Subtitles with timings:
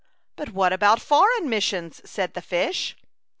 [0.35, 2.97] "But what about foreign mis sions?'' said the fish.